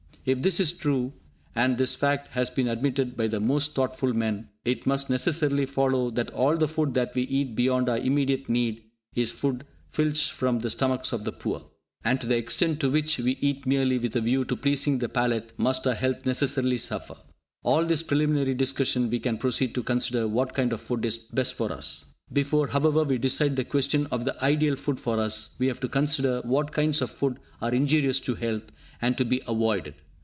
[0.23, 1.13] If this is true
[1.55, 6.11] (and this fact has been admitted by the most thoughtful men) it must necessarily follow
[6.11, 8.83] that all the food that we eat beyond our immediate need
[9.15, 11.65] is food filched from the stomachs of the poor.
[12.05, 15.09] And to the extent to which we eat merely with a view to pleasing the
[15.09, 17.15] palate must our health necessarily suffer.
[17.65, 21.55] After this preliminary discussion, we can proceed to consider what kind of food is best
[21.55, 22.05] for us.
[22.31, 25.89] Before, however, we decide the question of the ideal food for us, we have to
[25.89, 28.71] consider what kinds of food are injurious to health,
[29.01, 29.95] and to be avoided.